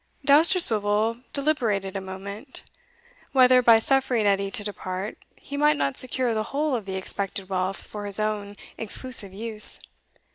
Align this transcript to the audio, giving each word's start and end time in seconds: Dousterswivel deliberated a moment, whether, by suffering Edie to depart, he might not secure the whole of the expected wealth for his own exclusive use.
Dousterswivel 0.25 1.21
deliberated 1.31 1.95
a 1.95 2.01
moment, 2.01 2.63
whether, 3.33 3.61
by 3.61 3.77
suffering 3.77 4.25
Edie 4.25 4.49
to 4.49 4.63
depart, 4.63 5.15
he 5.35 5.57
might 5.57 5.77
not 5.77 5.95
secure 5.95 6.33
the 6.33 6.41
whole 6.45 6.75
of 6.75 6.85
the 6.87 6.95
expected 6.95 7.49
wealth 7.49 7.77
for 7.77 8.07
his 8.07 8.19
own 8.19 8.57
exclusive 8.79 9.31
use. 9.31 9.79